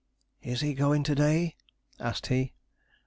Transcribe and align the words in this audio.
'Is 0.41 0.61
he 0.61 0.73
going 0.73 1.03
to 1.03 1.13
day?' 1.13 1.55
asked 1.99 2.25
he. 2.25 2.53